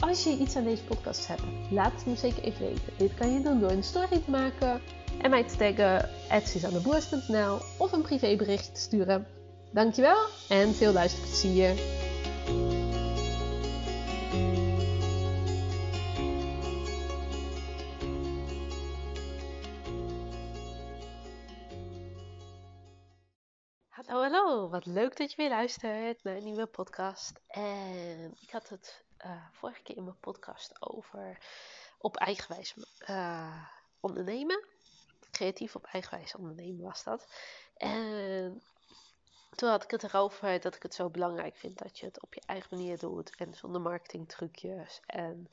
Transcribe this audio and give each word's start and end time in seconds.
Als 0.00 0.24
je 0.24 0.36
iets 0.36 0.56
aan 0.56 0.64
deze 0.64 0.84
podcast 0.84 1.26
hebt, 1.26 1.42
laat 1.70 1.92
het 1.92 2.06
me 2.06 2.16
zeker 2.16 2.42
even 2.42 2.66
weten. 2.66 2.92
Dit 2.96 3.14
kan 3.14 3.32
je 3.32 3.40
doen 3.40 3.60
door 3.60 3.70
een 3.70 3.82
story 3.82 4.22
te 4.24 4.30
maken 4.30 4.80
en 5.22 5.30
mij 5.30 5.44
te 5.44 5.56
taggen 5.56 6.08
@suzanneboers.nl 6.46 7.58
of 7.78 7.92
een 7.92 8.02
privébericht 8.02 8.74
te 8.74 8.80
sturen. 8.80 9.26
Dankjewel 9.72 10.26
en 10.48 10.74
veel 10.74 10.92
luisterplezier. 10.92 11.74
Hallo, 23.88 24.22
hallo. 24.22 24.68
Wat 24.68 24.86
leuk 24.86 25.16
dat 25.16 25.30
je 25.30 25.36
weer 25.36 25.48
luistert 25.48 26.22
naar 26.22 26.36
een 26.36 26.44
nieuwe 26.44 26.66
podcast. 26.66 27.40
En 27.48 28.36
ik 28.40 28.50
had 28.50 28.68
het 28.68 29.04
uh, 29.24 29.44
vorige 29.52 29.82
keer 29.82 29.96
in 29.96 30.04
mijn 30.04 30.20
podcast 30.20 30.82
over 30.82 31.38
op 31.98 32.16
eigenwijs 32.16 32.74
uh, 33.08 33.64
ondernemen. 34.00 34.64
Creatief 35.30 35.76
op 35.76 35.84
eigenwijs 35.84 36.34
ondernemen 36.34 36.84
was 36.84 37.04
dat. 37.04 37.26
En 37.76 38.62
toen 39.54 39.68
had 39.68 39.84
ik 39.84 39.90
het 39.90 40.02
erover 40.02 40.60
dat 40.60 40.74
ik 40.74 40.82
het 40.82 40.94
zo 40.94 41.08
belangrijk 41.08 41.56
vind 41.56 41.78
dat 41.78 41.98
je 41.98 42.06
het 42.06 42.22
op 42.22 42.34
je 42.34 42.42
eigen 42.46 42.76
manier 42.76 42.98
doet. 42.98 43.36
En 43.36 43.54
zonder 43.54 43.80
marketingtrucjes. 43.80 45.00
En 45.06 45.48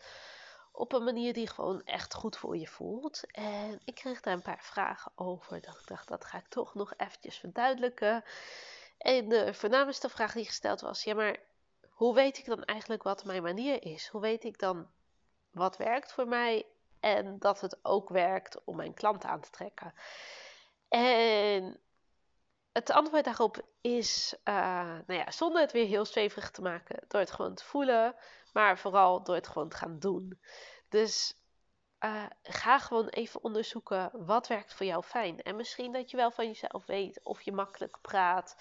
op 0.72 0.94
een 0.94 1.04
manier 1.04 1.34
die 1.34 1.48
gewoon 1.48 1.84
echt 1.84 2.14
goed 2.14 2.38
voor 2.38 2.58
je 2.58 2.68
voelt. 2.68 3.32
En 3.32 3.82
ik 3.86 3.96
kreeg 3.96 4.22
daar 4.22 4.34
een 4.34 4.42
paar 4.42 4.64
vragen 4.64 5.12
over. 5.16 5.62
Dat 5.62 5.80
ik 5.80 5.88
dacht, 5.88 6.08
dat 6.08 6.26
ga 6.26 6.38
ik 6.38 6.48
toch 6.48 6.74
nog 6.74 6.94
eventjes 6.98 7.38
verduidelijken. 7.38 8.24
En 8.98 9.30
de 9.30 9.54
voornaamste 9.54 10.10
vraag 10.10 10.34
die 10.34 10.46
gesteld 10.46 10.82
was: 10.82 11.04
ja, 11.04 11.14
maar 11.14 11.40
hoe 11.98 12.14
weet 12.14 12.38
ik 12.38 12.46
dan 12.46 12.64
eigenlijk 12.64 13.04
wat 13.04 13.26
mijn 13.26 13.44
manier 13.44 13.84
is? 13.84 14.08
Hoe 14.08 14.22
weet 14.22 14.44
ik 14.44 14.60
dan 14.60 14.88
wat 15.52 15.78
werkt 15.78 16.12
voor 16.14 16.28
mij 16.28 16.66
en 17.00 17.40
dat 17.40 17.62
het 17.62 17.80
ook 17.82 18.10
werkt 18.10 18.64
om 18.64 18.76
mijn 18.76 18.94
klant 18.94 19.26
aan 19.26 19.42
te 19.42 19.50
trekken? 19.50 19.94
En 20.90 21.80
het 22.72 22.92
antwoord 22.92 23.24
daarop 23.24 23.62
is, 23.82 24.36
uh, 24.44 24.54
nou 25.08 25.20
ja, 25.20 25.32
zonder 25.32 25.62
het 25.62 25.72
weer 25.72 25.88
heel 25.88 26.06
zweverig 26.06 26.52
te 26.52 26.62
maken, 26.62 27.04
door 27.08 27.20
het 27.20 27.32
gewoon 27.32 27.56
te 27.56 27.66
voelen, 27.66 28.16
maar 28.54 28.78
vooral 28.78 29.24
door 29.24 29.36
het 29.36 29.48
gewoon 29.48 29.70
te 29.70 29.78
gaan 29.78 30.00
doen. 30.00 30.40
Dus 30.90 31.38
uh, 32.00 32.26
ga 32.44 32.80
gewoon 32.80 33.08
even 33.08 33.44
onderzoeken 33.44 34.12
wat 34.14 34.48
werkt 34.48 34.74
voor 34.74 34.86
jou 34.86 35.04
fijn. 35.04 35.42
En 35.42 35.56
misschien 35.56 35.92
dat 35.92 36.12
je 36.12 36.18
wel 36.18 36.32
van 36.32 36.46
jezelf 36.46 36.86
weet 36.86 37.20
of 37.24 37.42
je 37.42 37.52
makkelijk 37.52 37.98
praat. 38.02 38.56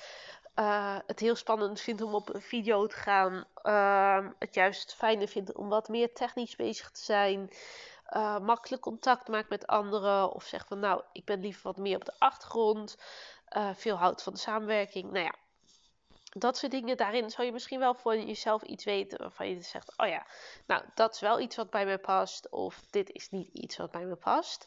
Uh, 0.58 0.98
het 1.06 1.20
heel 1.20 1.34
spannend 1.34 1.80
vindt 1.80 2.02
om 2.02 2.14
op 2.14 2.34
een 2.34 2.42
video 2.42 2.86
te 2.86 2.96
gaan. 2.96 3.44
Uh, 3.62 4.28
het 4.38 4.54
juist 4.54 4.94
fijner 4.94 5.28
vindt 5.28 5.52
om 5.52 5.68
wat 5.68 5.88
meer 5.88 6.12
technisch 6.12 6.56
bezig 6.56 6.90
te 6.90 7.04
zijn. 7.04 7.50
Uh, 8.10 8.38
makkelijk 8.38 8.82
contact 8.82 9.28
maakt 9.28 9.48
met 9.48 9.66
anderen. 9.66 10.32
Of 10.32 10.44
zeg 10.44 10.66
van 10.66 10.78
nou, 10.78 11.03
ik 11.12 11.25
ben 11.25 11.41
liever 11.41 11.62
wat 11.62 11.76
meer 11.76 11.97
op 11.97 12.04
de 12.04 12.14
achtergrond. 12.19 12.97
veel 13.75 13.97
houdt 13.97 14.22
van 14.22 14.32
de 14.32 14.38
samenwerking. 14.38 15.10
Nou 15.10 15.25
ja, 15.25 15.34
dat 16.38 16.56
soort 16.56 16.72
dingen, 16.72 16.97
daarin 16.97 17.31
zou 17.31 17.47
je 17.47 17.52
misschien 17.52 17.78
wel 17.78 17.94
voor 17.94 18.16
jezelf 18.16 18.62
iets 18.62 18.84
weten 18.84 19.19
waarvan 19.19 19.48
je 19.48 19.62
zegt: 19.62 19.92
Oh 19.97 20.08
ja, 20.08 20.26
nou, 20.66 20.82
dat 20.94 21.14
is 21.14 21.20
wel 21.20 21.41
iets 21.41 21.56
wat 21.56 21.70
bij 21.70 21.86
me 21.86 21.98
past, 21.98 22.48
of 22.50 22.82
dit 22.91 23.10
is 23.10 23.31
niet 23.31 23.48
iets 23.52 23.76
wat 23.76 23.91
bij 23.91 24.04
me 24.04 24.16
past. 24.16 24.66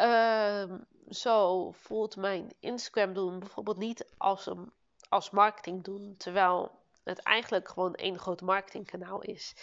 Uh, 0.00 0.72
zo 1.08 1.70
voelt 1.70 2.16
mijn 2.16 2.52
Instagram 2.60 3.14
doen 3.14 3.38
bijvoorbeeld 3.38 3.76
niet 3.76 4.06
als, 4.16 4.46
een, 4.46 4.72
als 5.08 5.30
marketing 5.30 5.84
doen, 5.84 6.14
terwijl 6.18 6.70
het 7.04 7.18
eigenlijk 7.18 7.68
gewoon 7.68 7.94
één 7.94 8.18
groot 8.18 8.40
marketingkanaal 8.40 9.20
is. 9.20 9.54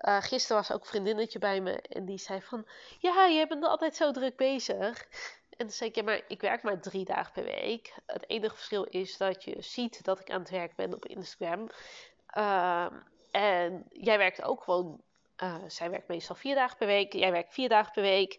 Uh, 0.00 0.22
gisteren 0.22 0.56
was 0.56 0.72
ook 0.72 0.80
een 0.80 0.86
vriendinnetje 0.86 1.38
bij 1.38 1.60
me 1.60 1.80
en 1.80 2.04
die 2.04 2.18
zei 2.18 2.42
van... 2.42 2.66
Ja, 2.98 3.28
jij 3.28 3.46
bent 3.46 3.64
altijd 3.64 3.96
zo 3.96 4.10
druk 4.10 4.36
bezig. 4.36 5.06
En 5.56 5.66
dan 5.66 5.70
zei 5.70 5.90
ik, 5.90 5.96
ja, 5.96 6.02
maar 6.02 6.20
ik 6.28 6.40
werk 6.40 6.62
maar 6.62 6.80
drie 6.80 7.04
dagen 7.04 7.32
per 7.32 7.44
week. 7.44 7.94
Het 8.06 8.28
enige 8.28 8.54
verschil 8.54 8.84
is 8.84 9.16
dat 9.16 9.44
je 9.44 9.62
ziet 9.62 10.04
dat 10.04 10.20
ik 10.20 10.30
aan 10.30 10.40
het 10.40 10.50
werk 10.50 10.76
ben 10.76 10.94
op 10.94 11.06
Instagram. 11.06 11.68
Uh, 12.36 12.86
en 13.30 13.86
jij 13.90 14.18
werkt 14.18 14.42
ook 14.42 14.62
gewoon, 14.62 15.00
uh, 15.42 15.54
zij 15.66 15.90
werkt 15.90 16.08
meestal 16.08 16.36
vier 16.36 16.54
dagen 16.54 16.76
per 16.76 16.86
week. 16.86 17.12
Jij 17.12 17.32
werkt 17.32 17.54
vier 17.54 17.68
dagen 17.68 17.92
per 17.92 18.02
week. 18.02 18.38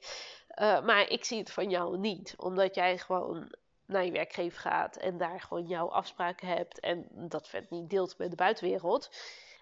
Uh, 0.62 0.82
maar 0.82 1.10
ik 1.10 1.26
zie 1.26 1.40
het 1.40 1.52
van 1.52 1.70
jou 1.70 1.98
niet, 1.98 2.34
omdat 2.38 2.76
jij 2.76 2.98
gewoon 2.98 3.56
naar 3.86 4.06
je 4.06 4.12
werkgever 4.12 4.60
gaat 4.60 4.96
en 4.96 5.18
daar 5.18 5.42
gewoon 5.42 5.68
jouw 5.68 5.90
afspraken 5.90 6.48
hebt 6.48 6.80
en 6.80 7.08
dat 7.12 7.48
verder 7.48 7.70
niet 7.72 7.90
deelt 7.90 8.18
met 8.18 8.30
de 8.30 8.36
buitenwereld. 8.36 9.10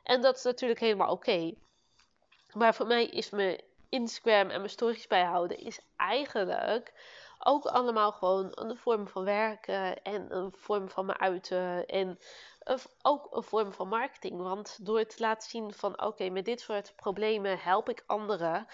En 0.03 0.22
dat 0.22 0.35
is 0.38 0.44
natuurlijk 0.44 0.79
helemaal 0.79 1.11
oké. 1.11 1.53
Maar 2.53 2.75
voor 2.75 2.88
mij 2.88 3.06
is 3.06 3.29
mijn 3.29 3.62
Instagram 3.89 4.50
en 4.50 4.57
mijn 4.57 4.69
stories 4.69 5.07
bijhouden 5.07 5.59
is 5.59 5.79
eigenlijk 5.97 6.94
ook 7.39 7.66
allemaal 7.66 8.12
gewoon 8.12 8.51
een 8.51 8.78
vorm 8.78 9.07
van 9.07 9.23
werken 9.23 10.03
en 10.03 10.35
een 10.35 10.53
vorm 10.56 10.89
van 10.89 11.06
me 11.06 11.17
uiten. 11.17 11.85
En 11.85 12.19
ook 13.01 13.28
een 13.31 13.44
vorm 13.44 13.73
van 13.73 13.88
marketing. 13.88 14.41
Want 14.41 14.85
door 14.85 15.06
te 15.06 15.16
laten 15.19 15.50
zien 15.50 15.73
van 15.73 16.01
oké, 16.01 16.29
met 16.29 16.45
dit 16.45 16.62
soort 16.62 16.94
problemen 16.95 17.59
help 17.59 17.89
ik 17.89 18.03
anderen. 18.06 18.67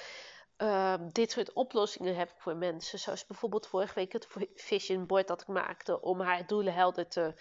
Uh, 0.62 0.94
dit 1.12 1.32
soort 1.32 1.54
oplossingen 1.54 2.16
heb 2.16 2.30
ik 2.30 2.40
voor 2.40 2.56
mensen. 2.56 3.00
Zoals 3.00 3.26
bijvoorbeeld 3.26 3.68
vorige 3.68 3.94
week 3.94 4.14
het 4.14 4.28
vision 4.56 5.06
board 5.06 5.28
dat 5.28 5.42
ik 5.42 5.48
maakte 5.48 6.02
om 6.02 6.22
haar 6.22 6.48
doelen 6.48 6.74
helder 6.74 7.08
te 7.08 7.34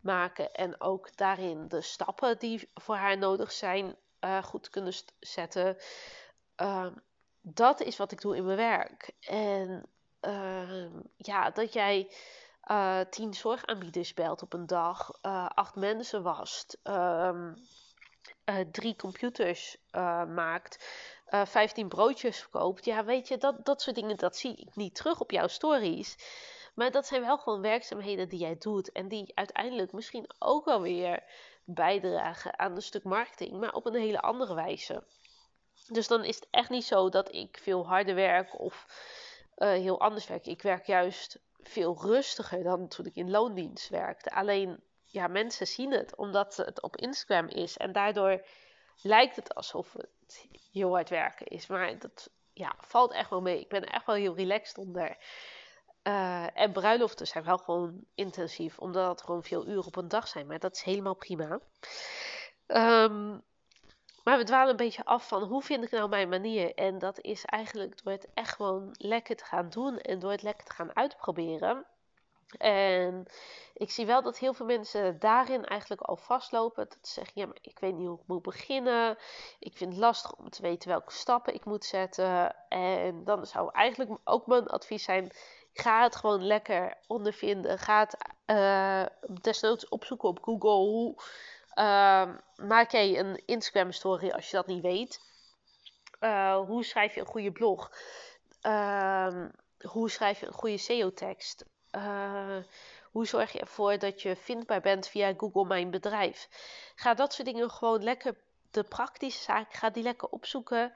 maken. 0.00 0.52
En 0.52 0.80
ook 0.80 1.16
daarin 1.16 1.68
de 1.68 1.80
stappen 1.80 2.38
die 2.38 2.70
voor 2.74 2.96
haar 2.96 3.18
nodig 3.18 3.52
zijn 3.52 3.96
uh, 4.20 4.42
goed 4.42 4.68
kunnen 4.68 4.92
zetten. 5.20 5.76
Uh, 6.56 6.86
dat 7.40 7.80
is 7.80 7.96
wat 7.96 8.12
ik 8.12 8.20
doe 8.20 8.36
in 8.36 8.44
mijn 8.44 8.56
werk. 8.56 9.10
En 9.20 9.86
uh, 10.20 10.86
ja, 11.16 11.50
dat 11.50 11.72
jij 11.72 12.10
uh, 12.70 13.00
tien 13.00 13.34
zorgaanbieders 13.34 14.14
belt 14.14 14.42
op 14.42 14.52
een 14.52 14.66
dag, 14.66 15.18
uh, 15.22 15.46
acht 15.46 15.74
mensen 15.74 16.22
wast, 16.22 16.78
ehm, 16.82 17.54
drie 18.70 18.96
computers 18.96 19.76
maakt, 20.28 20.84
vijftien 21.44 21.88
broodjes 21.88 22.38
verkoopt. 22.38 22.84
Ja, 22.84 23.04
weet 23.04 23.28
je, 23.28 23.36
dat, 23.36 23.64
dat 23.64 23.82
soort 23.82 23.96
dingen, 23.96 24.16
dat 24.16 24.36
zie 24.36 24.56
ik 24.56 24.76
niet 24.76 24.94
terug 24.94 25.20
op 25.20 25.30
jouw 25.30 25.46
stories. 25.46 26.16
Maar 26.74 26.90
dat 26.90 27.06
zijn 27.06 27.22
wel 27.22 27.38
gewoon 27.38 27.60
werkzaamheden 27.60 28.28
die 28.28 28.38
jij 28.38 28.56
doet 28.58 28.92
en 28.92 29.08
die 29.08 29.32
uiteindelijk 29.34 29.92
misschien 29.92 30.30
ook 30.38 30.64
wel 30.64 30.80
weer 30.80 31.24
bijdragen 31.64 32.58
aan 32.58 32.74
een 32.74 32.82
stuk 32.82 33.04
marketing, 33.04 33.60
maar 33.60 33.72
op 33.72 33.86
een 33.86 33.94
hele 33.94 34.20
andere 34.20 34.54
wijze. 34.54 35.04
Dus 35.86 36.08
dan 36.08 36.24
is 36.24 36.34
het 36.34 36.48
echt 36.50 36.70
niet 36.70 36.84
zo 36.84 37.08
dat 37.08 37.34
ik 37.34 37.58
veel 37.62 37.86
harder 37.86 38.14
werk 38.14 38.60
of 38.60 38.86
uh, 39.56 39.68
heel 39.68 40.00
anders 40.00 40.26
werk. 40.26 40.46
Ik 40.46 40.62
werk 40.62 40.86
juist 40.86 41.38
veel 41.62 41.98
rustiger 42.00 42.62
dan 42.62 42.88
toen 42.88 43.06
ik 43.06 43.14
in 43.14 43.30
loondienst 43.30 43.88
werkte. 43.88 44.30
Alleen, 44.30 44.82
ja, 45.04 45.26
mensen 45.26 45.66
zien 45.66 45.92
het 45.92 46.16
omdat 46.16 46.56
het 46.56 46.82
op 46.82 46.96
Instagram 46.96 47.48
is. 47.48 47.76
En 47.76 47.92
daardoor 47.92 48.44
lijkt 49.02 49.36
het 49.36 49.54
alsof 49.54 49.92
het 49.92 50.08
heel 50.72 50.90
hard 50.90 51.08
werken 51.08 51.46
is. 51.46 51.66
Maar 51.66 51.98
dat 51.98 52.30
ja, 52.52 52.74
valt 52.80 53.12
echt 53.12 53.30
wel 53.30 53.40
mee. 53.40 53.60
Ik 53.60 53.68
ben 53.68 53.84
echt 53.84 54.06
wel 54.06 54.16
heel 54.16 54.36
relaxed 54.36 54.78
onder. 54.78 55.16
Uh, 56.02 56.58
en 56.58 56.72
bruiloften 56.72 57.26
zijn 57.26 57.44
wel 57.44 57.58
gewoon 57.58 58.04
intensief, 58.14 58.78
omdat 58.78 59.08
het 59.08 59.22
gewoon 59.22 59.42
veel 59.42 59.66
uren 59.66 59.86
op 59.86 59.96
een 59.96 60.08
dag 60.08 60.28
zijn. 60.28 60.46
Maar 60.46 60.58
dat 60.58 60.74
is 60.74 60.82
helemaal 60.82 61.14
prima. 61.14 61.60
Um, 62.66 63.42
maar 64.24 64.38
we 64.38 64.44
dwalen 64.44 64.70
een 64.70 64.76
beetje 64.76 65.04
af 65.04 65.28
van 65.28 65.42
hoe 65.42 65.62
vind 65.62 65.84
ik 65.84 65.90
nou 65.90 66.08
mijn 66.08 66.28
manier. 66.28 66.74
En 66.74 66.98
dat 66.98 67.20
is 67.20 67.44
eigenlijk 67.44 68.02
door 68.02 68.12
het 68.12 68.28
echt 68.34 68.54
gewoon 68.54 68.88
lekker 68.92 69.36
te 69.36 69.44
gaan 69.44 69.68
doen 69.68 69.98
en 69.98 70.18
door 70.18 70.30
het 70.30 70.42
lekker 70.42 70.64
te 70.64 70.72
gaan 70.72 70.96
uitproberen. 70.96 71.86
En 72.58 73.26
ik 73.74 73.90
zie 73.90 74.06
wel 74.06 74.22
dat 74.22 74.38
heel 74.38 74.54
veel 74.54 74.66
mensen 74.66 75.18
daarin 75.18 75.64
eigenlijk 75.64 76.00
al 76.00 76.16
vastlopen. 76.16 76.88
Dat 76.88 76.98
ze 77.02 77.12
zeggen, 77.12 77.40
ja, 77.40 77.46
maar 77.46 77.58
ik 77.60 77.78
weet 77.78 77.94
niet 77.94 78.06
hoe 78.06 78.20
ik 78.20 78.26
moet 78.26 78.42
beginnen. 78.42 79.18
Ik 79.58 79.76
vind 79.76 79.92
het 79.92 80.00
lastig 80.00 80.34
om 80.34 80.50
te 80.50 80.62
weten 80.62 80.88
welke 80.88 81.12
stappen 81.12 81.54
ik 81.54 81.64
moet 81.64 81.84
zetten. 81.84 82.56
En 82.68 83.24
dan 83.24 83.46
zou 83.46 83.70
eigenlijk 83.72 84.20
ook 84.24 84.46
mijn 84.46 84.66
advies 84.66 85.04
zijn, 85.04 85.30
ga 85.72 86.02
het 86.02 86.16
gewoon 86.16 86.46
lekker 86.46 86.96
ondervinden. 87.06 87.78
Ga 87.78 87.98
het 87.98 88.16
uh, 88.46 89.06
desnoods 89.40 89.88
opzoeken 89.88 90.28
op 90.28 90.42
Google. 90.42 90.70
Hoe 90.70 91.14
uh, 91.74 92.30
maak 92.56 92.90
jij 92.90 93.18
een 93.18 93.42
Instagram 93.46 93.92
story 93.92 94.30
als 94.30 94.50
je 94.50 94.56
dat 94.56 94.66
niet 94.66 94.82
weet. 94.82 95.20
Uh, 96.20 96.56
hoe 96.56 96.84
schrijf 96.84 97.14
je 97.14 97.20
een 97.20 97.26
goede 97.26 97.52
blog? 97.52 97.92
Uh, 98.62 99.46
hoe 99.86 100.10
schrijf 100.10 100.40
je 100.40 100.46
een 100.46 100.52
goede 100.52 100.78
SEO-tekst? 100.78 101.64
Uh, 101.92 102.56
hoe 103.10 103.26
zorg 103.26 103.52
je 103.52 103.60
ervoor 103.60 103.98
dat 103.98 104.22
je 104.22 104.36
vindbaar 104.36 104.80
bent 104.80 105.08
via 105.08 105.34
Google 105.36 105.64
Mijn 105.64 105.90
Bedrijf? 105.90 106.48
Ga 106.94 107.14
dat 107.14 107.32
soort 107.32 107.48
dingen 107.48 107.70
gewoon 107.70 108.02
lekker, 108.02 108.36
de 108.70 108.82
praktische 108.82 109.42
zaken, 109.42 109.78
ga 109.78 109.90
die 109.90 110.02
lekker 110.02 110.28
opzoeken. 110.28 110.92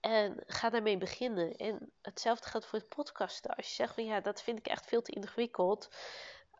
En 0.00 0.42
ga 0.46 0.70
daarmee 0.70 0.98
beginnen. 0.98 1.56
En 1.56 1.92
hetzelfde 2.00 2.48
geldt 2.48 2.66
voor 2.66 2.78
het 2.78 2.88
podcasten. 2.88 3.56
Als 3.56 3.68
je 3.68 3.74
zegt 3.74 3.94
van 3.94 4.04
ja, 4.04 4.20
dat 4.20 4.42
vind 4.42 4.58
ik 4.58 4.66
echt 4.66 4.86
veel 4.86 5.02
te 5.02 5.12
ingewikkeld. 5.12 5.88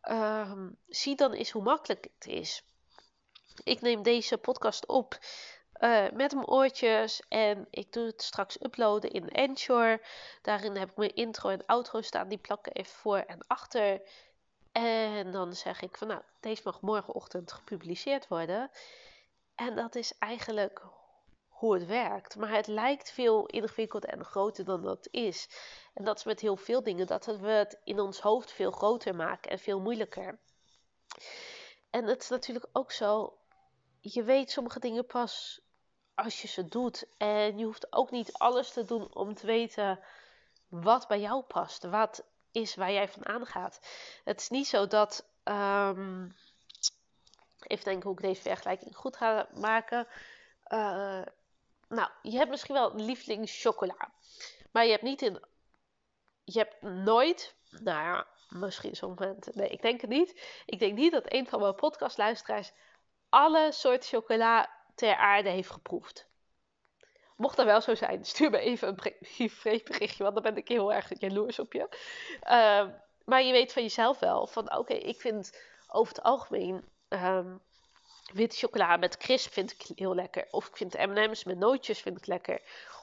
Ehm, 0.00 0.68
zie 0.88 1.16
dan 1.16 1.32
eens 1.32 1.50
hoe 1.50 1.62
makkelijk 1.62 2.08
het 2.14 2.26
is. 2.26 2.64
Ik 3.64 3.80
neem 3.80 4.02
deze 4.02 4.38
podcast 4.38 4.86
op 4.86 5.18
uh, 5.82 6.10
met 6.12 6.32
mijn 6.32 6.46
oortjes 6.46 7.22
en 7.28 7.66
ik 7.70 7.92
doe 7.92 8.06
het 8.06 8.22
straks 8.22 8.62
uploaden 8.62 9.10
in 9.10 9.30
Anchor. 9.30 10.00
Daarin 10.42 10.76
heb 10.76 10.90
ik 10.90 10.96
mijn 10.96 11.14
intro 11.14 11.48
en 11.48 11.66
outro 11.66 12.00
staan. 12.00 12.28
Die 12.28 12.38
plakken 12.38 12.72
even 12.72 12.94
voor 12.94 13.18
en 13.18 13.38
achter. 13.46 14.00
En 14.72 15.30
dan 15.30 15.52
zeg 15.52 15.80
ik 15.80 15.96
van 15.96 16.08
nou, 16.08 16.20
deze 16.40 16.62
mag 16.64 16.80
morgenochtend 16.80 17.52
gepubliceerd 17.52 18.28
worden. 18.28 18.70
En 19.54 19.76
dat 19.76 19.94
is 19.94 20.18
eigenlijk 20.18 20.82
hoe 21.48 21.74
het 21.74 21.86
werkt. 21.86 22.36
Maar 22.36 22.52
het 22.52 22.66
lijkt 22.66 23.10
veel 23.10 23.46
ingewikkelder 23.46 24.10
en 24.10 24.24
groter 24.24 24.64
dan 24.64 24.82
dat 24.82 25.08
is. 25.10 25.48
En 25.94 26.04
dat 26.04 26.18
is 26.18 26.24
met 26.24 26.40
heel 26.40 26.56
veel 26.56 26.82
dingen, 26.82 27.06
dat 27.06 27.26
we 27.26 27.48
het 27.48 27.80
in 27.84 28.00
ons 28.00 28.20
hoofd 28.20 28.52
veel 28.52 28.70
groter 28.70 29.14
maken 29.14 29.50
en 29.50 29.58
veel 29.58 29.80
moeilijker. 29.80 30.38
En 31.90 32.04
het 32.04 32.22
is 32.22 32.28
natuurlijk 32.28 32.66
ook 32.72 32.92
zo, 32.92 33.38
je 34.00 34.22
weet 34.22 34.50
sommige 34.50 34.78
dingen 34.78 35.06
pas 35.06 35.60
als 36.14 36.42
je 36.42 36.48
ze 36.48 36.68
doet. 36.68 37.06
En 37.16 37.58
je 37.58 37.64
hoeft 37.64 37.92
ook 37.92 38.10
niet 38.10 38.32
alles 38.32 38.72
te 38.72 38.84
doen 38.84 39.14
om 39.14 39.34
te 39.34 39.46
weten 39.46 40.00
wat 40.68 41.08
bij 41.08 41.20
jou 41.20 41.42
past. 41.42 41.84
Wat 41.84 42.24
is 42.52 42.74
waar 42.74 42.92
jij 42.92 43.08
van 43.08 43.26
aangaat. 43.26 43.80
Het 44.24 44.40
is 44.40 44.48
niet 44.48 44.66
zo 44.66 44.86
dat. 44.86 45.24
Um, 45.44 46.36
even 47.66 47.84
denken 47.84 48.08
hoe 48.08 48.18
ik 48.18 48.24
deze 48.24 48.42
vergelijking 48.42 48.96
goed 48.96 49.16
ga 49.16 49.48
maken. 49.54 50.06
Uh, 50.68 51.22
nou, 51.88 52.10
je 52.22 52.36
hebt 52.36 52.50
misschien 52.50 52.74
wel 52.74 52.92
een 52.92 53.04
lievelingschocola. 53.04 54.12
Maar 54.70 54.84
je 54.84 54.90
hebt 54.90 55.02
niet 55.02 55.22
in. 55.22 55.44
Je 56.44 56.58
hebt 56.58 56.82
nooit. 56.82 57.54
Nou 57.70 58.02
ja, 58.02 58.26
misschien 58.48 58.96
sommige 58.96 59.22
momenten. 59.22 59.52
Nee, 59.54 59.68
ik 59.68 59.82
denk 59.82 60.00
het 60.00 60.10
niet. 60.10 60.62
Ik 60.66 60.78
denk 60.78 60.94
niet 60.94 61.12
dat 61.12 61.32
een 61.32 61.48
van 61.48 61.60
mijn 61.60 61.74
podcastluisteraars 61.74 62.72
alle 63.28 63.72
soorten 63.72 64.08
chocola 64.08 64.70
ter 64.94 65.16
aarde 65.16 65.48
heeft 65.48 65.70
geproefd. 65.70 66.30
Mocht 67.36 67.56
dat 67.56 67.66
wel 67.66 67.80
zo 67.80 67.94
zijn, 67.94 68.24
stuur 68.34 68.50
me 68.50 68.58
even 68.58 68.88
een 68.88 68.94
berichtje, 69.84 70.22
want 70.22 70.34
dan 70.34 70.42
ben 70.42 70.56
ik 70.56 70.68
heel 70.68 70.92
erg 70.92 71.20
jaloers 71.20 71.58
op 71.58 71.72
je. 71.72 71.88
Uh, 72.44 72.86
maar 73.24 73.42
je 73.42 73.52
weet 73.52 73.72
van 73.72 73.82
jezelf 73.82 74.18
wel 74.18 74.46
van 74.46 74.76
oké, 74.76 74.94
ik 74.94 75.20
vind 75.20 75.62
over 75.88 76.14
het 76.14 76.24
algemeen 76.24 76.84
um, 77.08 77.60
witte 78.32 78.56
chocola 78.56 78.96
met 78.96 79.16
crisp 79.16 79.52
vind 79.52 79.72
ik 79.72 79.98
heel 79.98 80.14
lekker. 80.14 80.46
Of 80.50 80.68
ik 80.68 80.76
vind 80.76 81.06
M&M's 81.06 81.44
met 81.44 81.58
nootjes 81.58 82.00
vind 82.00 82.18
ik 82.18 82.26
lekker. 82.26 82.60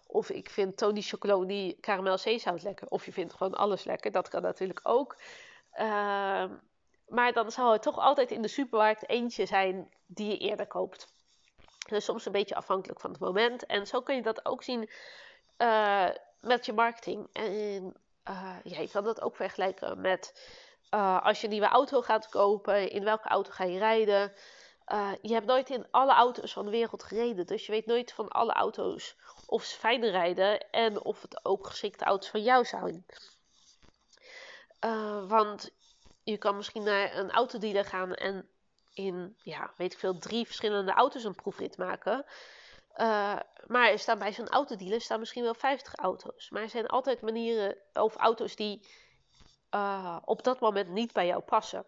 Of 0.08 0.30
ik 0.30 0.50
vind 0.50 0.78
Tony 0.78 1.02
Chocoloni 1.02 1.80
karamel 1.80 2.18
zeezout 2.18 2.64
lekker. 2.64 2.88
Of 2.88 3.06
je 3.06 3.12
vindt 3.12 3.34
gewoon 3.34 3.56
alles 3.56 3.84
lekker. 3.84 4.12
Dat 4.12 4.28
kan 4.28 4.42
natuurlijk 4.42 4.80
ook. 4.84 5.18
Uh, 5.74 6.46
maar 7.08 7.34
dan 7.34 7.52
zal 7.52 7.72
het 7.72 7.82
toch 7.82 7.98
altijd 7.98 8.32
in 8.32 8.42
de 8.42 8.48
supermarkt 8.48 9.10
eentje 9.10 9.46
zijn 9.46 9.94
die 10.06 10.28
je 10.28 10.38
eerder 10.38 10.68
koopt. 10.68 11.14
Dus 11.90 12.06
soms 12.06 12.26
een 12.26 12.32
beetje 12.32 12.56
afhankelijk 12.56 13.00
van 13.00 13.12
het 13.12 13.20
moment. 13.20 13.66
En 13.66 13.88
zo 13.88 14.02
kun 14.02 14.16
je 14.16 14.22
dat 14.22 14.46
ook 14.46 14.64
zien 14.64 14.90
uh, 15.58 16.10
met 16.42 16.66
je 16.66 16.74
marketing. 16.74 17.28
En 17.34 17.94
uh, 18.30 18.56
ja, 18.64 18.80
je 18.80 18.90
kan 18.92 19.04
dat 19.04 19.22
ook 19.22 19.36
vergelijken 19.36 20.02
met 20.02 20.50
uh, 20.94 21.26
als 21.26 21.40
je 21.40 21.44
een 21.44 21.52
nieuwe 21.52 21.68
auto 21.68 22.02
gaat 22.02 22.30
kopen. 22.30 22.90
In 22.90 23.04
welke 23.04 23.28
auto 23.28 23.52
ga 23.52 23.64
je 23.64 23.80
rijden? 23.80 24.34
je 25.22 25.34
hebt 25.34 25.46
nooit 25.46 25.70
in 25.70 25.88
alle 25.92 26.14
auto's 26.14 26.54
van 26.54 26.66
de 26.66 26.72
wereld 26.72 27.04
gereden. 27.04 27.46
Dus 27.46 27.66
je 27.66 27.72
weet 27.72 27.86
nooit 27.86 28.14
van 28.14 28.28
alle 28.28 28.54
auto's 28.54 29.16
of 29.46 29.64
ze 29.64 29.78
fijn 29.78 30.10
rijden. 30.10 30.72
En 30.72 31.04
of 31.04 31.22
het 31.22 31.46
ook 31.46 31.68
geschikte 31.68 32.06
auto's 32.06 32.30
van 32.30 32.44
jou 32.44 32.66
zijn. 32.66 33.06
want 35.28 35.72
je 36.24 36.38
kan 36.38 36.56
misschien 36.56 36.84
naar 36.84 37.16
een 37.18 37.32
autodealer 37.32 37.86
gaan 37.86 38.14
en 38.14 38.50
in, 39.06 39.36
ja, 39.44 39.74
weet 39.78 39.94
ik 39.94 40.00
veel, 40.00 40.18
drie 40.18 40.46
verschillende 40.46 40.92
auto's 40.92 41.24
een 41.24 41.36
proefrit 41.36 41.78
maken. 41.78 42.26
Uh, 42.96 43.40
maar 43.68 43.90
er 43.90 44.00
staan 44.00 44.20
bij 44.20 44.34
zo'n 44.34 44.48
autodealer 44.48 45.02
staan 45.02 45.20
misschien 45.20 45.44
wel 45.44 45.54
50 45.54 45.96
auto's. 45.96 46.50
Maar 46.50 46.62
er 46.62 46.70
zijn 46.70 46.88
altijd 46.88 47.22
manieren 47.22 47.78
of 47.94 48.16
auto's 48.16 48.56
die 48.56 48.88
uh, 49.76 50.18
op 50.26 50.44
dat 50.44 50.60
moment 50.60 50.90
niet 50.90 51.14
bij 51.14 51.26
jou 51.26 51.42
passen. 51.42 51.86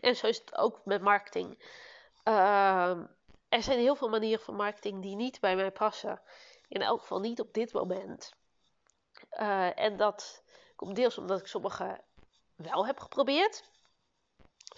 En 0.00 0.16
zo 0.16 0.26
is 0.26 0.38
het 0.38 0.56
ook 0.56 0.80
met 0.84 1.02
marketing. 1.02 1.64
Uh, 2.24 2.98
er 3.48 3.62
zijn 3.62 3.78
heel 3.78 3.96
veel 3.96 4.08
manieren 4.08 4.44
van 4.44 4.54
marketing 4.56 5.02
die 5.02 5.16
niet 5.16 5.40
bij 5.40 5.56
mij 5.56 5.70
passen. 5.70 6.20
In 6.68 6.82
elk 6.82 7.00
geval 7.00 7.20
niet 7.20 7.40
op 7.40 7.54
dit 7.54 7.72
moment. 7.72 8.34
en 9.74 9.96
dat 9.96 10.42
komt 10.76 10.96
deels 10.96 11.18
omdat 11.18 11.40
ik 11.40 11.46
sommige 11.46 12.00
wel 12.56 12.86
heb 12.86 12.98
geprobeerd 12.98 13.70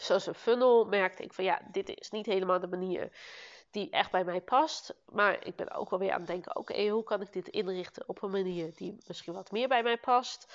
zoals 0.03 0.27
een 0.27 0.35
funnel, 0.35 0.85
merkte 0.85 1.23
ik 1.23 1.33
van 1.33 1.45
ja, 1.45 1.61
dit 1.71 1.89
is 2.01 2.11
niet 2.11 2.27
helemaal 2.27 2.61
de 2.61 2.67
manier 2.67 3.13
die 3.71 3.91
echt 3.91 4.11
bij 4.11 4.25
mij 4.25 4.41
past. 4.41 4.95
Maar 5.09 5.47
ik 5.47 5.57
ben 5.57 5.75
ook 5.75 5.91
wel 5.91 5.99
weer 5.99 6.13
aan 6.13 6.19
het 6.19 6.27
denken, 6.27 6.57
oké, 6.57 6.89
hoe 6.89 7.05
kan 7.05 7.21
ik 7.21 7.33
dit 7.33 7.49
inrichten 7.49 8.09
op 8.09 8.23
een 8.23 8.31
manier 8.31 8.75
die 8.75 8.97
misschien 9.07 9.33
wat 9.33 9.51
meer 9.51 9.69
bij 9.69 9.83
mij 9.83 9.99
past. 9.99 10.53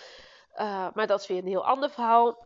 Uh, 0.55 0.87
maar 0.93 1.07
dat 1.07 1.21
is 1.21 1.27
weer 1.27 1.37
een 1.37 1.47
heel 1.47 1.65
ander 1.65 1.89
verhaal. 1.89 2.45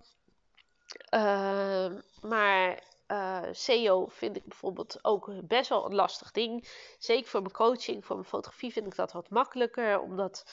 Uh, 1.13 1.91
maar 2.21 2.83
uh, 3.07 3.41
SEO 3.51 4.07
vind 4.07 4.35
ik 4.35 4.45
bijvoorbeeld 4.45 4.99
ook 5.01 5.47
best 5.47 5.69
wel 5.69 5.85
een 5.85 5.95
lastig 5.95 6.31
ding. 6.31 6.67
Zeker 6.99 7.29
voor 7.29 7.41
mijn 7.41 7.53
coaching, 7.53 8.05
voor 8.05 8.15
mijn 8.15 8.27
fotografie 8.27 8.71
vind 8.71 8.85
ik 8.85 8.95
dat 8.95 9.11
wat 9.11 9.29
makkelijker. 9.29 9.99
Omdat, 9.99 10.45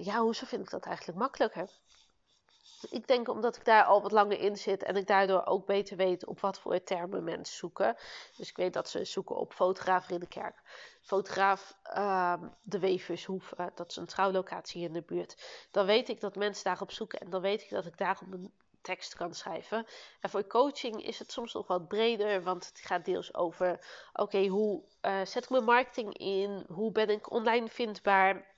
ja, 0.00 0.20
hoezo 0.20 0.46
vind 0.46 0.62
ik 0.62 0.70
dat 0.70 0.86
eigenlijk 0.86 1.18
makkelijker? 1.18 1.68
Ik 2.90 3.06
denk 3.06 3.28
omdat 3.28 3.56
ik 3.56 3.64
daar 3.64 3.84
al 3.84 4.02
wat 4.02 4.12
langer 4.12 4.38
in 4.38 4.56
zit 4.56 4.82
en 4.82 4.96
ik 4.96 5.06
daardoor 5.06 5.46
ook 5.46 5.66
beter 5.66 5.96
weet 5.96 6.26
op 6.26 6.40
wat 6.40 6.58
voor 6.58 6.82
termen 6.82 7.24
mensen 7.24 7.56
zoeken. 7.56 7.96
Dus 8.36 8.48
ik 8.48 8.56
weet 8.56 8.72
dat 8.72 8.88
ze 8.88 9.04
zoeken 9.04 9.36
op 9.36 9.52
fotograaf 9.52 10.10
in 10.10 10.20
de 10.20 10.26
kerk. 10.26 10.62
Fotograaf 11.00 11.76
uh, 11.96 12.34
de 12.62 12.78
Wevershoeve, 12.78 13.72
dat 13.74 13.90
is 13.90 13.96
een 13.96 14.06
trouwlocatie 14.06 14.82
in 14.82 14.92
de 14.92 15.02
buurt. 15.02 15.66
Dan 15.70 15.86
weet 15.86 16.08
ik 16.08 16.20
dat 16.20 16.36
mensen 16.36 16.64
daarop 16.64 16.90
zoeken 16.90 17.20
en 17.20 17.30
dan 17.30 17.40
weet 17.40 17.62
ik 17.62 17.70
dat 17.70 17.86
ik 17.86 17.98
daarop 17.98 18.32
een 18.32 18.52
tekst 18.86 19.14
kan 19.14 19.34
schrijven. 19.34 19.86
En 20.20 20.30
voor 20.30 20.46
coaching 20.46 21.04
is 21.04 21.18
het 21.18 21.32
soms 21.32 21.52
nog 21.52 21.66
wat 21.66 21.88
breder, 21.88 22.42
want 22.42 22.66
het 22.66 22.78
gaat 22.78 23.04
deels 23.04 23.34
over: 23.34 23.86
oké, 24.12 24.46
hoe 24.46 24.82
uh, 25.02 25.24
zet 25.24 25.44
ik 25.44 25.50
mijn 25.50 25.64
marketing 25.64 26.16
in? 26.16 26.64
Hoe 26.68 26.92
ben 26.92 27.08
ik 27.08 27.30
online 27.30 27.68
vindbaar? 27.68 28.54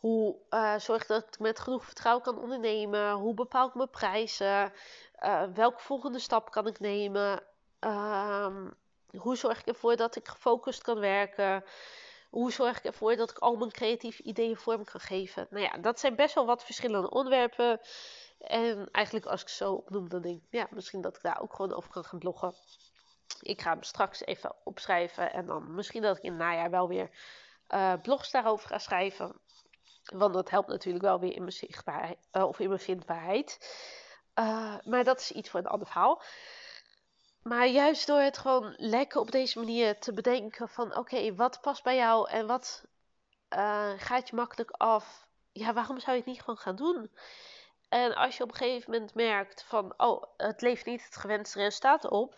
Hoe 0.00 0.36
zorg 0.78 1.02
ik 1.02 1.08
dat 1.08 1.26
ik 1.26 1.38
met 1.38 1.60
genoeg 1.60 1.84
vertrouwen 1.84 2.24
kan 2.24 2.38
ondernemen? 2.38 3.12
Hoe 3.12 3.34
bepaal 3.34 3.68
ik 3.68 3.74
mijn 3.74 3.90
prijzen? 3.90 4.72
Uh, 5.22 5.42
welke 5.54 5.80
volgende 5.80 6.18
stap 6.18 6.50
kan 6.50 6.66
ik 6.66 6.80
nemen? 6.80 7.42
Uh, 7.80 8.66
hoe 9.16 9.36
zorg 9.36 9.60
ik 9.60 9.66
ervoor 9.66 9.96
dat 9.96 10.16
ik 10.16 10.28
gefocust 10.28 10.82
kan 10.82 10.98
werken? 10.98 11.64
Hoe 12.30 12.52
zorg 12.52 12.78
ik 12.78 12.84
ervoor 12.84 13.16
dat 13.16 13.30
ik 13.30 13.38
al 13.38 13.56
mijn 13.56 13.70
creatieve 13.70 14.22
ideeën 14.22 14.56
vorm 14.56 14.84
kan 14.84 15.00
geven? 15.00 15.46
Nou 15.50 15.64
ja, 15.64 15.78
dat 15.78 16.00
zijn 16.00 16.16
best 16.16 16.34
wel 16.34 16.46
wat 16.46 16.64
verschillende 16.64 17.10
onderwerpen. 17.10 17.80
En 18.38 18.88
eigenlijk 18.90 19.26
als 19.26 19.42
ik 19.42 19.48
zo 19.48 19.72
opnoem, 19.72 20.08
dan 20.08 20.22
denk 20.22 20.36
ik, 20.36 20.46
ja, 20.50 20.66
misschien 20.70 21.00
dat 21.00 21.16
ik 21.16 21.22
daar 21.22 21.40
ook 21.40 21.54
gewoon 21.54 21.74
over 21.74 21.90
kan 21.90 22.04
gaan 22.04 22.18
bloggen. 22.18 22.54
Ik 23.40 23.60
ga 23.60 23.70
hem 23.70 23.82
straks 23.82 24.24
even 24.24 24.54
opschrijven 24.64 25.32
en 25.32 25.46
dan 25.46 25.74
misschien 25.74 26.02
dat 26.02 26.16
ik 26.16 26.22
in 26.22 26.30
het 26.30 26.40
najaar 26.40 26.70
wel 26.70 26.88
weer 26.88 27.10
uh, 27.68 27.92
blogs 28.02 28.30
daarover 28.30 28.68
ga 28.68 28.78
schrijven. 28.78 29.40
Want 30.14 30.34
dat 30.34 30.50
helpt 30.50 30.68
natuurlijk 30.68 31.04
wel 31.04 31.20
weer 31.20 31.32
in 31.32 31.40
mijn 31.40 31.52
zichtbaarheid 31.52 32.18
uh, 32.32 32.44
of 32.44 32.58
in 32.58 32.68
mijn 32.68 32.80
vindbaarheid. 32.80 33.58
Uh, 34.34 34.74
maar 34.84 35.04
dat 35.04 35.20
is 35.20 35.32
iets 35.32 35.50
voor 35.50 35.60
een 35.60 35.66
ander 35.66 35.86
verhaal. 35.86 36.22
Maar 37.42 37.66
juist 37.66 38.06
door 38.06 38.20
het 38.20 38.38
gewoon 38.38 38.74
lekker 38.76 39.20
op 39.20 39.30
deze 39.30 39.58
manier 39.58 39.98
te 39.98 40.12
bedenken 40.12 40.68
van 40.68 40.96
oké, 40.96 41.34
wat 41.34 41.60
past 41.60 41.82
bij 41.82 41.96
jou 41.96 42.30
en 42.30 42.46
wat 42.46 42.84
uh, 43.56 43.90
gaat 43.96 44.28
je 44.28 44.36
makkelijk 44.36 44.70
af. 44.70 45.26
Ja, 45.52 45.72
waarom 45.72 46.00
zou 46.00 46.12
je 46.12 46.22
het 46.22 46.30
niet 46.30 46.40
gewoon 46.40 46.58
gaan 46.58 46.76
doen? 46.76 47.10
En 47.88 48.14
als 48.14 48.36
je 48.36 48.42
op 48.42 48.50
een 48.50 48.56
gegeven 48.56 48.90
moment 48.90 49.14
merkt 49.14 49.62
van 49.62 49.94
oh, 49.96 50.22
het 50.36 50.60
levert 50.60 50.86
niet 50.86 51.04
het 51.04 51.16
gewenste 51.16 51.58
resultaat 51.58 52.08
op. 52.08 52.34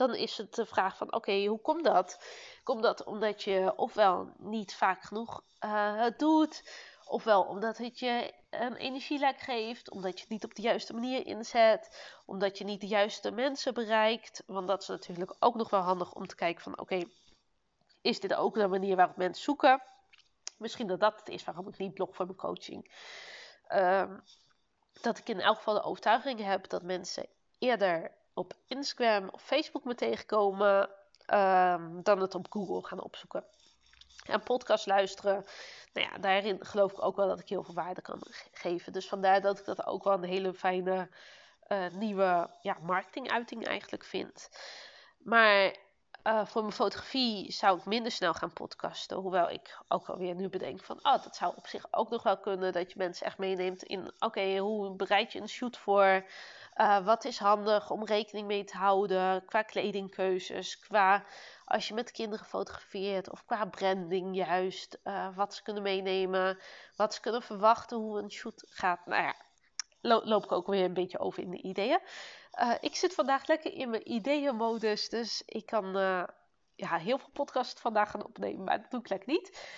Dan 0.00 0.14
is 0.14 0.36
het 0.36 0.54
de 0.54 0.66
vraag 0.66 0.96
van 0.96 1.12
oké, 1.12 1.46
hoe 1.46 1.60
komt 1.60 1.84
dat? 1.84 2.24
Komt 2.62 2.82
dat 2.82 3.04
omdat 3.04 3.42
je 3.42 3.72
ofwel 3.76 4.32
niet 4.38 4.74
vaak 4.74 5.02
genoeg 5.02 5.42
uh, 5.64 6.00
het 6.00 6.18
doet, 6.18 6.70
ofwel 7.04 7.42
omdat 7.42 7.78
het 7.78 7.98
je 7.98 8.34
een 8.50 8.76
energielek 8.76 9.38
geeft, 9.38 9.90
omdat 9.90 10.12
je 10.14 10.20
het 10.20 10.28
niet 10.28 10.44
op 10.44 10.54
de 10.54 10.62
juiste 10.62 10.94
manier 10.94 11.26
inzet, 11.26 12.12
omdat 12.26 12.58
je 12.58 12.64
niet 12.64 12.80
de 12.80 12.86
juiste 12.86 13.30
mensen 13.30 13.74
bereikt. 13.74 14.42
Want 14.46 14.68
dat 14.68 14.82
is 14.82 14.88
natuurlijk 14.88 15.34
ook 15.38 15.54
nog 15.54 15.70
wel 15.70 15.80
handig 15.80 16.12
om 16.12 16.26
te 16.26 16.34
kijken 16.34 16.62
van 16.62 16.78
oké, 16.78 17.02
is 18.00 18.20
dit 18.20 18.34
ook 18.34 18.54
de 18.54 18.66
manier 18.66 18.96
waarop 18.96 19.16
mensen 19.16 19.44
zoeken. 19.44 19.82
Misschien 20.56 20.86
dat 20.86 21.00
dat 21.00 21.18
het 21.18 21.28
is 21.28 21.44
waarom 21.44 21.68
ik 21.68 21.78
niet 21.78 21.94
blog 21.94 22.14
voor 22.14 22.26
mijn 22.26 22.38
coaching. 22.38 22.92
Ehm, 23.66 24.18
dat 25.00 25.18
ik 25.18 25.28
in 25.28 25.40
elk 25.40 25.56
geval 25.56 25.74
de 25.74 25.82
overtuiging 25.82 26.40
heb 26.40 26.68
dat 26.68 26.82
mensen 26.82 27.26
eerder 27.58 28.18
op 28.40 28.54
Instagram 28.66 29.28
of 29.28 29.42
Facebook 29.42 29.84
me 29.84 29.94
tegenkomen 29.94 30.90
um, 31.34 32.02
dan 32.02 32.20
het 32.20 32.34
op 32.34 32.46
Google 32.50 32.86
gaan 32.86 33.02
opzoeken. 33.02 33.44
En 34.26 34.42
podcast 34.42 34.86
luisteren, 34.86 35.44
nou 35.92 36.08
ja, 36.10 36.18
daarin 36.18 36.64
geloof 36.64 36.92
ik 36.92 37.02
ook 37.02 37.16
wel 37.16 37.28
dat 37.28 37.40
ik 37.40 37.48
heel 37.48 37.62
veel 37.62 37.74
waarde 37.74 38.02
kan 38.02 38.20
geven. 38.52 38.92
Dus 38.92 39.08
vandaar 39.08 39.40
dat 39.40 39.58
ik 39.58 39.64
dat 39.64 39.86
ook 39.86 40.04
wel 40.04 40.12
een 40.12 40.22
hele 40.22 40.54
fijne 40.54 41.08
uh, 41.68 41.86
nieuwe 41.88 42.50
ja, 42.62 42.76
marketinguiting 42.82 43.66
eigenlijk 43.66 44.04
vind. 44.04 44.48
Maar 45.18 45.76
uh, 46.24 46.46
voor 46.46 46.62
mijn 46.62 46.74
fotografie 46.74 47.52
zou 47.52 47.78
ik 47.78 47.84
minder 47.84 48.12
snel 48.12 48.34
gaan 48.34 48.52
podcasten. 48.52 49.16
Hoewel 49.16 49.50
ik 49.50 49.78
ook 49.88 50.08
alweer 50.08 50.34
nu 50.34 50.48
bedenk 50.48 50.84
van, 50.84 50.96
oh, 51.02 51.22
dat 51.22 51.36
zou 51.36 51.56
op 51.56 51.66
zich 51.66 51.86
ook 51.90 52.10
nog 52.10 52.22
wel 52.22 52.38
kunnen. 52.38 52.72
Dat 52.72 52.92
je 52.92 52.98
mensen 52.98 53.26
echt 53.26 53.38
meeneemt 53.38 53.82
in, 53.82 54.12
oké, 54.18 54.56
hoe 54.58 54.96
bereid 54.96 55.32
je 55.32 55.40
een 55.40 55.48
shoot 55.48 55.76
voor? 55.76 56.24
Uh, 56.80 57.04
wat 57.04 57.24
is 57.24 57.38
handig 57.38 57.90
om 57.90 58.04
rekening 58.04 58.46
mee 58.46 58.64
te 58.64 58.76
houden 58.76 59.44
qua 59.44 59.62
kledingkeuzes, 59.62 60.78
qua 60.78 61.24
als 61.64 61.88
je 61.88 61.94
met 61.94 62.10
kinderen 62.10 62.46
fotografeert 62.46 63.30
of 63.30 63.44
qua 63.44 63.64
branding 63.64 64.36
juist. 64.36 64.98
Uh, 65.04 65.36
wat 65.36 65.54
ze 65.54 65.62
kunnen 65.62 65.82
meenemen, 65.82 66.58
wat 66.96 67.14
ze 67.14 67.20
kunnen 67.20 67.42
verwachten, 67.42 67.96
hoe 67.96 68.18
een 68.18 68.30
shoot 68.30 68.64
gaat. 68.66 69.06
Nou 69.06 69.22
ja, 69.22 69.34
loop 70.00 70.44
ik 70.44 70.52
ook 70.52 70.66
weer 70.66 70.84
een 70.84 70.94
beetje 70.94 71.18
over 71.18 71.42
in 71.42 71.50
de 71.50 71.62
ideeën. 71.62 72.00
Uh, 72.60 72.74
ik 72.80 72.96
zit 72.96 73.14
vandaag 73.14 73.46
lekker 73.46 73.72
in 73.72 73.90
mijn 73.90 74.12
ideeënmodus, 74.12 75.08
dus 75.08 75.42
ik 75.46 75.66
kan 75.66 75.92
ja, 76.74 76.96
heel 76.96 77.18
veel 77.18 77.30
podcasts 77.32 77.80
vandaag 77.80 78.10
gaan 78.10 78.24
opnemen, 78.24 78.64
maar 78.64 78.80
dat 78.80 78.90
doe 78.90 79.00
ik 79.00 79.08
lekker 79.08 79.28
niet. 79.28 79.68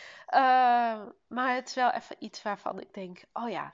Maar 1.29 1.55
het 1.55 1.69
is 1.69 1.75
wel 1.75 1.91
even 1.91 2.17
iets 2.19 2.43
waarvan 2.43 2.81
ik 2.81 2.95
denk, 2.95 3.25
oh 3.33 3.51
ja, 3.51 3.73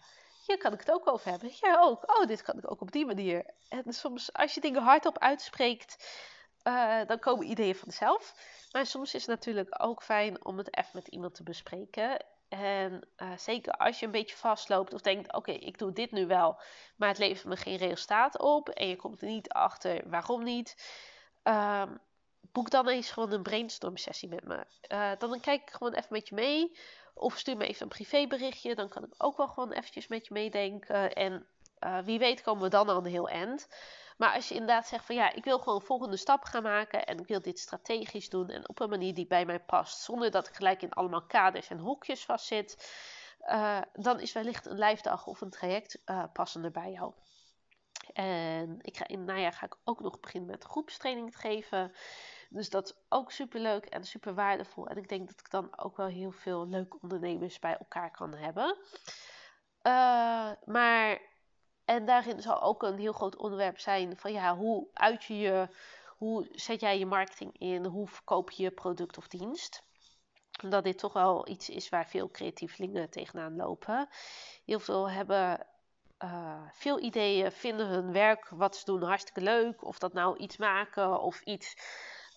hier 0.48 0.58
kan 0.58 0.72
ik 0.72 0.80
het 0.80 0.90
ook 0.90 1.08
over 1.12 1.30
hebben. 1.30 1.48
Jij 1.48 1.78
ook. 1.78 2.18
Oh, 2.18 2.26
dit 2.26 2.42
kan 2.42 2.58
ik 2.58 2.70
ook 2.70 2.80
op 2.80 2.92
die 2.92 3.06
manier. 3.06 3.54
En 3.68 3.92
soms 3.92 4.32
als 4.32 4.54
je 4.54 4.60
dingen 4.60 4.82
hardop 4.82 5.18
uitspreekt, 5.18 5.96
dan 7.06 7.18
komen 7.18 7.50
ideeën 7.50 7.74
vanzelf. 7.74 8.34
Maar 8.72 8.86
soms 8.86 9.14
is 9.14 9.26
het 9.26 9.30
natuurlijk 9.30 9.82
ook 9.82 10.02
fijn 10.02 10.44
om 10.44 10.58
het 10.58 10.76
even 10.76 10.90
met 10.92 11.08
iemand 11.08 11.34
te 11.34 11.42
bespreken. 11.42 12.24
En 12.48 13.08
uh, 13.16 13.36
zeker 13.36 13.72
als 13.72 14.00
je 14.00 14.06
een 14.06 14.12
beetje 14.12 14.36
vastloopt 14.36 14.94
of 14.94 15.00
denkt: 15.00 15.34
oké, 15.34 15.52
ik 15.52 15.78
doe 15.78 15.92
dit 15.92 16.10
nu 16.10 16.26
wel, 16.26 16.60
maar 16.96 17.08
het 17.08 17.18
levert 17.18 17.44
me 17.46 17.56
geen 17.56 17.76
resultaat 17.76 18.38
op. 18.38 18.68
En 18.68 18.88
je 18.88 18.96
komt 18.96 19.20
er 19.20 19.28
niet 19.28 19.48
achter 19.48 20.10
waarom 20.10 20.42
niet. 20.42 20.76
Uh, 21.44 21.82
boek 22.40 22.70
dan 22.70 22.88
eens 22.88 23.10
gewoon 23.10 23.32
een 23.32 23.42
brainstorm 23.42 23.96
sessie 23.96 24.28
met 24.28 24.44
me. 24.44 24.66
Uh, 24.92 25.10
dan 25.18 25.40
kijk 25.40 25.62
ik 25.62 25.70
gewoon 25.70 25.92
even 25.92 26.08
met 26.10 26.28
je 26.28 26.34
mee. 26.34 26.78
Of 27.14 27.38
stuur 27.38 27.56
me 27.56 27.66
even 27.66 27.82
een 27.82 27.88
privéberichtje. 27.88 28.74
Dan 28.74 28.88
kan 28.88 29.04
ik 29.04 29.14
ook 29.16 29.36
wel 29.36 29.48
gewoon 29.48 29.72
eventjes 29.72 30.08
met 30.08 30.26
je 30.26 30.32
meedenken. 30.32 31.12
En 31.12 31.46
uh, 31.80 31.98
wie 31.98 32.18
weet 32.18 32.42
komen 32.42 32.62
we 32.62 32.68
dan 32.68 32.88
al 32.88 32.96
een 32.96 33.04
heel 33.04 33.28
eind. 33.28 33.68
Maar 34.16 34.34
als 34.34 34.48
je 34.48 34.54
inderdaad 34.54 34.86
zegt 34.86 35.04
van 35.04 35.14
ja, 35.14 35.32
ik 35.32 35.44
wil 35.44 35.58
gewoon 35.58 35.82
volgende 35.82 36.16
stap 36.16 36.44
gaan 36.44 36.62
maken 36.62 37.06
en 37.06 37.18
ik 37.18 37.26
wil 37.26 37.42
dit 37.42 37.58
strategisch 37.58 38.28
doen 38.28 38.48
en 38.48 38.68
op 38.68 38.80
een 38.80 38.88
manier 38.88 39.14
die 39.14 39.26
bij 39.26 39.46
mij 39.46 39.60
past, 39.60 40.00
zonder 40.00 40.30
dat 40.30 40.48
ik 40.48 40.54
gelijk 40.54 40.82
in 40.82 40.92
allemaal 40.92 41.26
kaders 41.26 41.68
en 41.68 41.78
hokjes 41.78 42.24
vastzit, 42.24 42.92
uh, 43.46 43.80
dan 43.92 44.20
is 44.20 44.32
wellicht 44.32 44.66
een 44.66 44.78
lijfdag 44.78 45.26
of 45.26 45.40
een 45.40 45.50
traject 45.50 46.02
passender 46.32 46.70
bij 46.70 46.90
jou. 46.90 47.12
En 48.12 48.78
ik 48.80 48.96
ga 48.96 49.08
in 49.08 49.18
het 49.18 49.26
najaar 49.26 49.52
ga 49.52 49.66
ik 49.66 49.76
ook 49.84 50.00
nog 50.00 50.20
beginnen 50.20 50.50
met 50.50 50.64
groepstraining 50.64 51.32
te 51.32 51.38
geven. 51.38 51.92
Dus 52.48 52.70
dat 52.70 52.84
is 52.88 52.94
ook 53.08 53.32
super 53.32 53.60
leuk 53.60 53.84
en 53.84 54.04
super 54.04 54.34
waardevol. 54.34 54.86
En 54.86 54.96
ik 54.96 55.08
denk 55.08 55.28
dat 55.28 55.40
ik 55.40 55.50
dan 55.50 55.78
ook 55.78 55.96
wel 55.96 56.06
heel 56.06 56.30
veel 56.30 56.68
leuke 56.68 56.98
ondernemers 57.00 57.58
bij 57.58 57.76
elkaar 57.76 58.10
kan 58.10 58.34
hebben. 58.34 58.76
Uh, 59.82 60.50
maar 60.64 61.20
en 61.84 62.04
daarin 62.04 62.42
zal 62.42 62.62
ook 62.62 62.82
een 62.82 62.98
heel 62.98 63.12
groot 63.12 63.36
onderwerp 63.36 63.78
zijn 63.78 64.16
van 64.16 64.32
ja, 64.32 64.56
hoe 64.56 64.86
uit 64.92 65.24
je 65.24 65.38
je, 65.38 65.68
hoe 66.16 66.48
zet 66.50 66.80
jij 66.80 66.98
je 66.98 67.06
marketing 67.06 67.58
in, 67.58 67.84
hoe 67.84 68.08
verkoop 68.08 68.50
je 68.50 68.62
je 68.62 68.70
product 68.70 69.18
of 69.18 69.28
dienst. 69.28 69.82
Omdat 70.62 70.84
dit 70.84 70.98
toch 70.98 71.12
wel 71.12 71.48
iets 71.48 71.68
is 71.68 71.88
waar 71.88 72.08
veel 72.08 72.30
creatievelingen 72.30 73.10
tegenaan 73.10 73.56
lopen. 73.56 74.08
Heel 74.64 74.80
veel 74.80 75.10
hebben 75.10 75.66
uh, 76.24 76.62
veel 76.72 77.00
ideeën, 77.00 77.52
vinden 77.52 77.86
hun 77.86 78.12
werk, 78.12 78.48
wat 78.48 78.76
ze 78.76 78.84
doen, 78.84 79.02
hartstikke 79.02 79.40
leuk. 79.40 79.84
Of 79.84 79.98
dat 79.98 80.12
nou 80.12 80.36
iets 80.36 80.56
maken 80.56 81.20
of 81.20 81.40
iets 81.40 81.76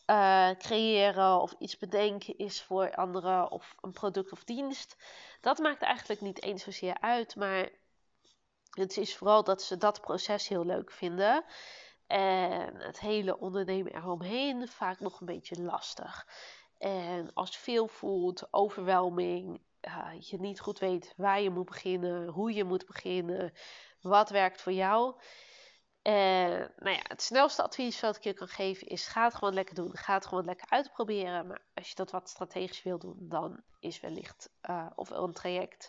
uh, 0.07 0.49
creëren 0.49 1.41
of 1.41 1.55
iets 1.59 1.77
bedenken 1.77 2.37
is 2.37 2.63
voor 2.63 2.95
anderen 2.95 3.51
of 3.51 3.75
een 3.81 3.91
product 3.91 4.31
of 4.31 4.43
dienst. 4.43 4.95
Dat 5.41 5.57
maakt 5.57 5.81
eigenlijk 5.81 6.21
niet 6.21 6.41
eens 6.43 6.63
zozeer 6.63 6.97
uit, 6.99 7.35
maar 7.35 7.69
het 8.71 8.97
is 8.97 9.15
vooral 9.15 9.43
dat 9.43 9.61
ze 9.61 9.77
dat 9.77 10.01
proces 10.01 10.47
heel 10.47 10.65
leuk 10.65 10.91
vinden. 10.91 11.43
En 12.07 12.75
het 12.75 12.99
hele 12.99 13.39
ondernemen 13.39 13.95
eromheen 13.95 14.67
vaak 14.67 14.99
nog 14.99 15.19
een 15.19 15.25
beetje 15.25 15.61
lastig. 15.61 16.27
En 16.77 17.33
als 17.33 17.57
veel 17.57 17.87
voelt, 17.87 18.47
overwelming, 18.53 19.61
uh, 19.87 20.19
je 20.19 20.39
niet 20.39 20.59
goed 20.59 20.79
weet 20.79 21.13
waar 21.17 21.41
je 21.41 21.49
moet 21.49 21.65
beginnen, 21.65 22.27
hoe 22.27 22.53
je 22.53 22.63
moet 22.63 22.85
beginnen, 22.85 23.53
wat 24.01 24.29
werkt 24.29 24.61
voor 24.61 24.73
jou. 24.73 25.15
En 26.01 26.73
nou 26.77 26.95
ja, 26.95 27.01
het 27.03 27.21
snelste 27.21 27.63
advies 27.63 27.99
wat 27.99 28.15
ik 28.15 28.23
je 28.23 28.33
kan 28.33 28.47
geven 28.47 28.87
is: 28.87 29.07
ga 29.07 29.23
het 29.23 29.35
gewoon 29.35 29.53
lekker 29.53 29.75
doen. 29.75 29.97
Ga 29.97 30.13
het 30.13 30.25
gewoon 30.25 30.45
lekker 30.45 30.69
uitproberen. 30.69 31.47
Maar 31.47 31.61
als 31.73 31.89
je 31.89 31.95
dat 31.95 32.11
wat 32.11 32.29
strategisch 32.29 32.83
wil 32.83 32.99
doen, 32.99 33.17
dan 33.19 33.63
is 33.79 33.99
wellicht 33.99 34.49
uh, 34.69 34.85
of 34.95 35.09
een 35.09 35.33
traject 35.33 35.87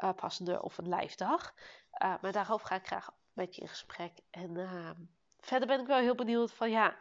uh, 0.00 0.12
passender 0.12 0.60
of 0.60 0.78
een 0.78 0.94
live 0.94 1.16
dag. 1.16 1.54
Uh, 2.02 2.14
maar 2.20 2.32
daarover 2.32 2.66
ga 2.66 2.74
ik 2.74 2.86
graag 2.86 3.10
met 3.32 3.54
je 3.54 3.60
in 3.60 3.68
gesprek. 3.68 4.12
En 4.30 4.54
uh, 4.54 4.90
verder 5.40 5.68
ben 5.68 5.80
ik 5.80 5.86
wel 5.86 5.98
heel 5.98 6.14
benieuwd 6.14 6.52
van 6.52 6.70
ja, 6.70 6.96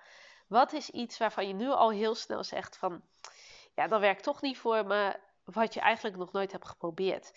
wat 0.48 0.74
is 0.74 0.90
iets 0.90 1.18
waarvan 1.18 1.48
je 1.48 1.54
nu 1.54 1.70
al 1.70 1.92
heel 1.92 2.16
snel 2.16 2.44
zegt 2.44 2.78
van 2.78 3.04
ja, 3.76 3.88
dat 3.88 4.00
werkt 4.00 4.24
toch 4.24 4.42
niet 4.42 4.58
voor 4.58 4.86
me, 4.86 5.20
wat 5.54 5.74
je 5.74 5.80
eigenlijk 5.80 6.18
nog 6.18 6.32
nooit 6.32 6.52
hebt 6.52 6.68
geprobeerd. 6.68 7.32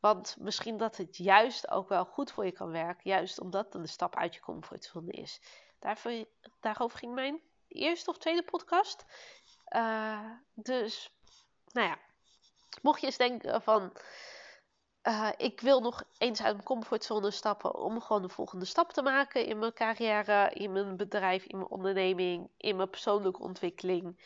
Want 0.00 0.36
misschien 0.38 0.76
dat 0.76 0.96
het 0.96 1.16
juist 1.16 1.70
ook 1.70 1.88
wel 1.88 2.04
goed 2.04 2.32
voor 2.32 2.44
je 2.44 2.52
kan 2.52 2.70
werken, 2.70 3.10
juist 3.10 3.40
omdat 3.40 3.64
het 3.64 3.74
een 3.74 3.88
stap 3.88 4.16
uit 4.16 4.34
je 4.34 4.40
comfortzone 4.40 5.12
is. 5.12 5.40
Daarvoor, 5.78 6.24
daarover 6.60 6.98
ging 6.98 7.14
mijn 7.14 7.40
eerste 7.68 8.10
of 8.10 8.18
tweede 8.18 8.42
podcast. 8.42 9.04
Uh, 9.68 10.30
dus, 10.54 11.14
nou 11.72 11.88
ja, 11.88 11.98
mocht 12.82 13.00
je 13.00 13.06
eens 13.06 13.16
denken 13.16 13.62
van 13.62 13.92
uh, 15.08 15.28
ik 15.36 15.60
wil 15.60 15.80
nog 15.80 16.02
eens 16.18 16.42
uit 16.42 16.52
mijn 16.52 16.64
comfortzone 16.66 17.30
stappen 17.30 17.74
om 17.74 18.00
gewoon 18.00 18.22
de 18.22 18.28
volgende 18.28 18.64
stap 18.64 18.92
te 18.92 19.02
maken 19.02 19.46
in 19.46 19.58
mijn 19.58 19.72
carrière, 19.72 20.50
in 20.52 20.72
mijn 20.72 20.96
bedrijf, 20.96 21.44
in 21.44 21.56
mijn 21.56 21.70
onderneming, 21.70 22.50
in 22.56 22.76
mijn 22.76 22.90
persoonlijke 22.90 23.42
ontwikkeling. 23.42 24.20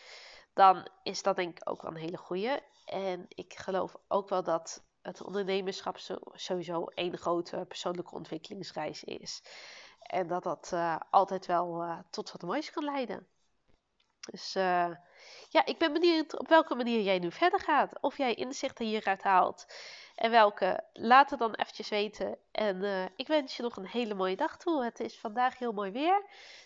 Dan 0.58 0.86
is 1.02 1.22
dat 1.22 1.36
denk 1.36 1.58
ik 1.58 1.70
ook 1.70 1.82
wel 1.82 1.90
een 1.90 1.96
hele 1.96 2.16
goede. 2.16 2.62
En 2.84 3.26
ik 3.28 3.54
geloof 3.58 3.96
ook 4.08 4.28
wel 4.28 4.42
dat 4.42 4.82
het 5.02 5.22
ondernemerschap 5.22 5.98
sowieso 6.32 6.84
één 6.84 7.18
grote 7.18 7.64
persoonlijke 7.68 8.14
ontwikkelingsreis 8.14 9.04
is. 9.04 9.42
En 10.00 10.26
dat 10.26 10.42
dat 10.42 10.70
uh, 10.74 10.96
altijd 11.10 11.46
wel 11.46 11.82
uh, 11.82 11.98
tot 12.10 12.32
wat 12.32 12.42
moois 12.42 12.70
kan 12.70 12.84
leiden. 12.84 13.26
Dus 14.30 14.56
uh, 14.56 14.90
ja, 15.48 15.64
ik 15.64 15.78
ben 15.78 15.92
benieuwd 15.92 16.38
op 16.38 16.48
welke 16.48 16.74
manier 16.74 17.00
jij 17.00 17.18
nu 17.18 17.32
verder 17.32 17.60
gaat. 17.60 18.00
Of 18.00 18.16
jij 18.16 18.34
inzichten 18.34 18.86
hieruit 18.86 19.22
haalt. 19.22 19.66
En 20.18 20.30
welke, 20.30 20.80
laat 20.92 21.30
het 21.30 21.38
dan 21.38 21.54
eventjes 21.54 21.88
weten. 21.88 22.38
En 22.52 22.76
uh, 22.76 23.04
ik 23.16 23.26
wens 23.26 23.56
je 23.56 23.62
nog 23.62 23.76
een 23.76 23.86
hele 23.86 24.14
mooie 24.14 24.36
dag 24.36 24.58
toe. 24.58 24.84
Het 24.84 25.00
is 25.00 25.18
vandaag 25.18 25.58
heel 25.58 25.72
mooi 25.72 25.90
weer. 25.90 26.22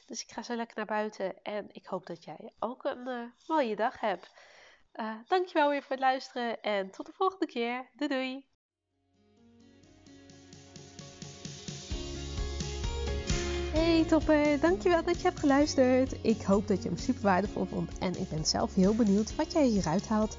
Dus 0.06 0.22
ik 0.22 0.30
ga 0.30 0.42
zo 0.42 0.54
lekker 0.54 0.76
naar 0.76 0.86
buiten. 0.86 1.42
En 1.42 1.68
ik 1.72 1.86
hoop 1.86 2.06
dat 2.06 2.24
jij 2.24 2.52
ook 2.58 2.84
een 2.84 3.08
uh, 3.08 3.22
mooie 3.46 3.76
dag 3.76 4.00
hebt. 4.00 4.30
Uh, 4.94 5.14
dankjewel 5.28 5.68
weer 5.68 5.82
voor 5.82 5.90
het 5.90 6.00
luisteren. 6.00 6.62
En 6.62 6.90
tot 6.90 7.06
de 7.06 7.12
volgende 7.12 7.46
keer. 7.46 7.88
Doei 7.92 8.10
doei. 8.10 8.46
Hey 13.72 14.04
topper, 14.04 14.60
dankjewel 14.60 15.02
dat 15.04 15.16
je 15.16 15.22
hebt 15.22 15.38
geluisterd. 15.38 16.24
Ik 16.24 16.42
hoop 16.42 16.68
dat 16.68 16.82
je 16.82 16.88
hem 16.88 16.98
super 16.98 17.22
waardevol 17.22 17.64
vond 17.64 17.98
en 17.98 18.20
ik 18.20 18.28
ben 18.28 18.44
zelf 18.44 18.74
heel 18.74 18.94
benieuwd 18.94 19.36
wat 19.36 19.52
jij 19.52 19.64
hieruit 19.64 20.08
haalt. 20.08 20.38